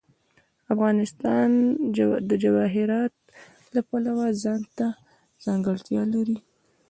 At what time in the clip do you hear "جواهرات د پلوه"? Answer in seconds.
2.43-4.27